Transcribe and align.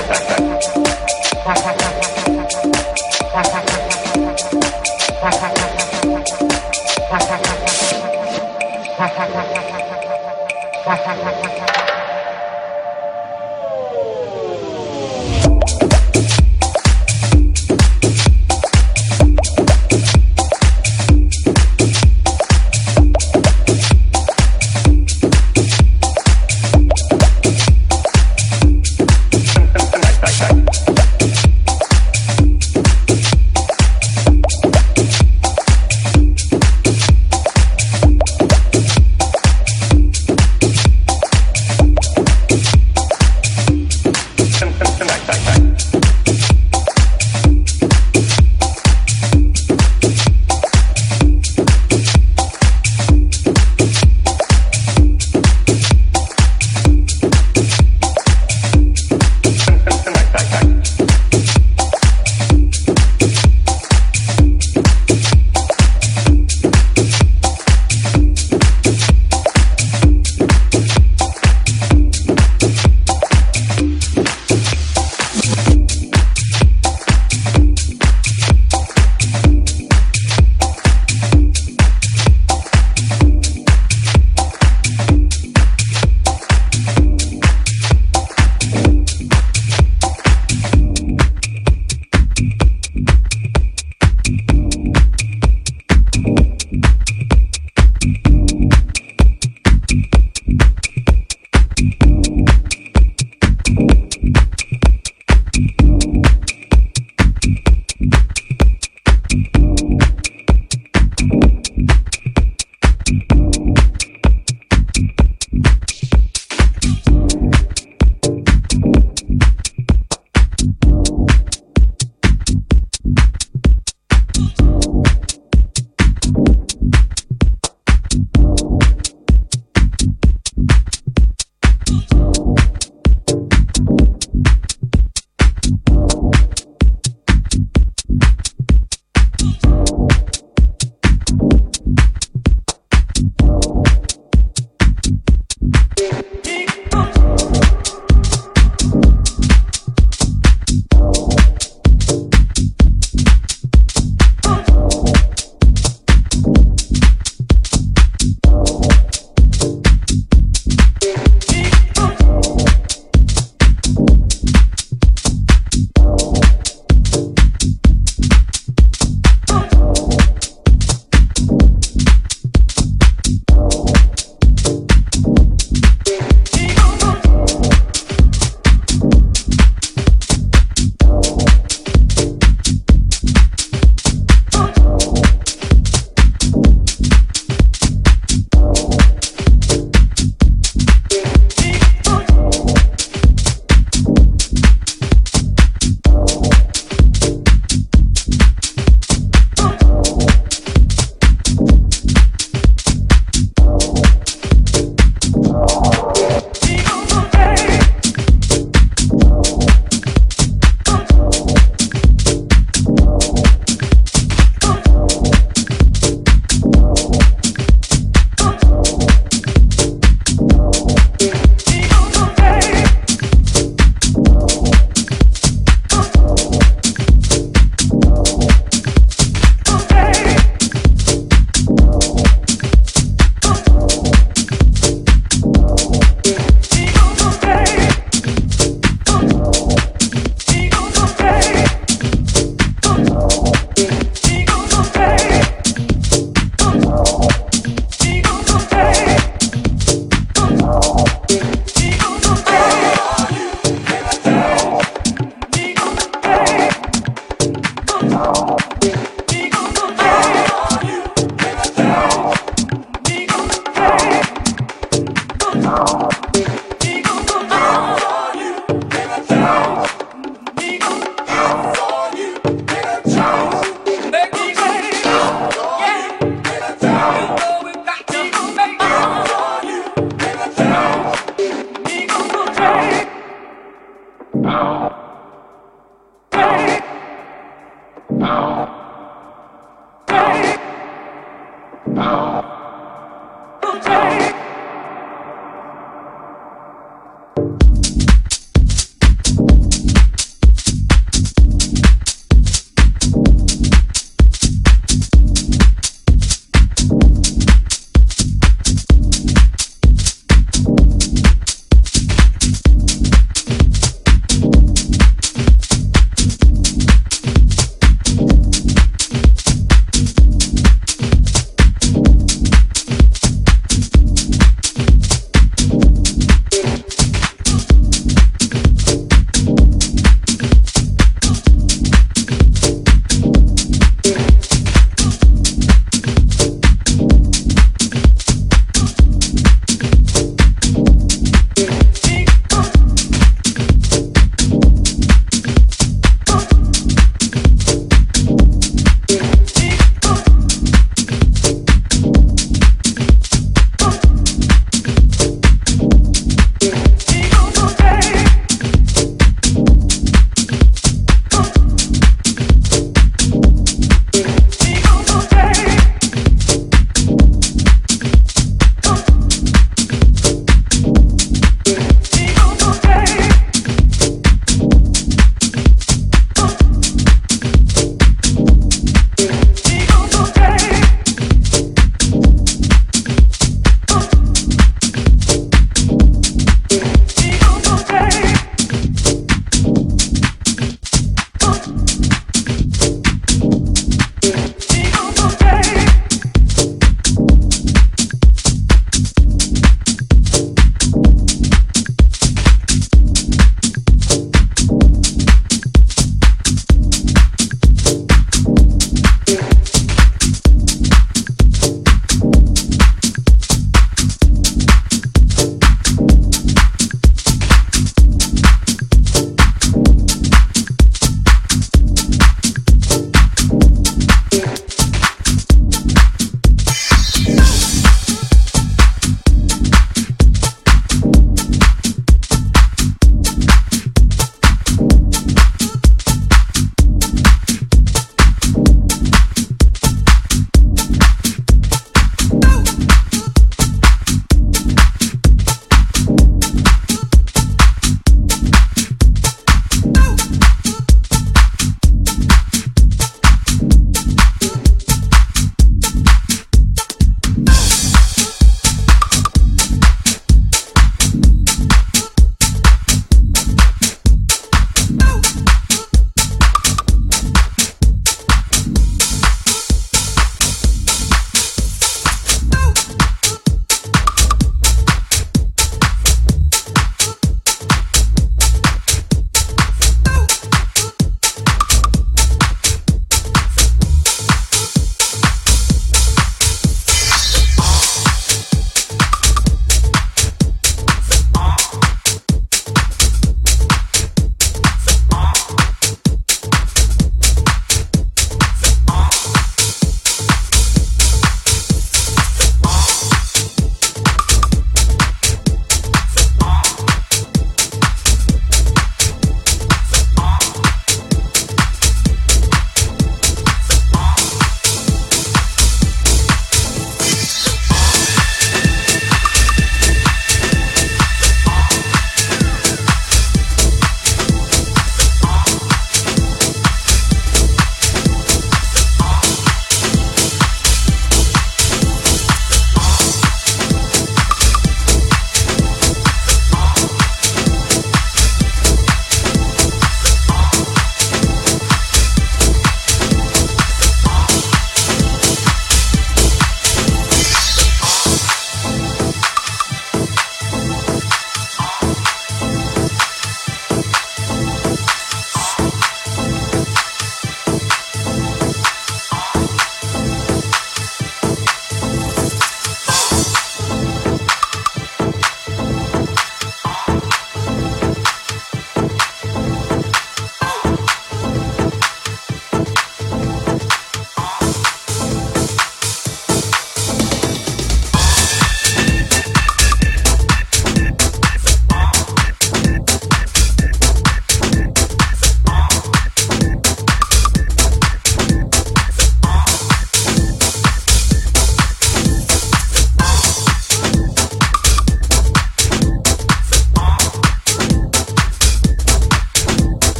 Oh. 449.99 450.46